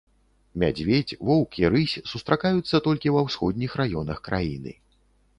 [0.61, 4.73] Мядзведзь, воўк і рысь сустракаюцца толькі ва ўсходніх раёнах краіны.